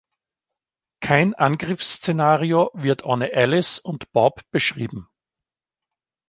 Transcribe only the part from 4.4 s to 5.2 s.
beschrieben.